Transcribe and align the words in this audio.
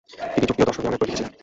তিনি 0.33 0.45
যুক্তি 0.49 0.61
ও 0.63 0.67
দর্শন 0.67 0.81
নিয়ে 0.83 0.89
অনেক 0.91 0.99
বই 1.01 1.07
লিখেছিলেন। 1.09 1.33